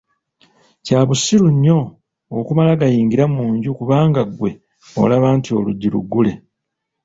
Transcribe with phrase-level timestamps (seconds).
[0.85, 1.79] Kya busiriu nnyo
[2.39, 4.51] okumala gayingira mu nju kubanga ggwe
[5.01, 6.33] olaba nti oluggi luggule.